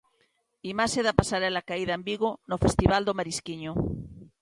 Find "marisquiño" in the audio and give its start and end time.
3.19-3.73